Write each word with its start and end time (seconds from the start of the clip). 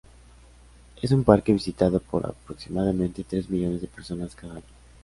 Es 0.99 1.11
un 1.11 1.23
parque 1.23 1.53
visitado 1.53 1.99
por 1.99 2.25
aproximadamente 2.25 3.23
tres 3.23 3.47
millones 3.51 3.81
de 3.81 3.87
personas 3.87 4.33
cada 4.35 4.53
año. 4.53 4.63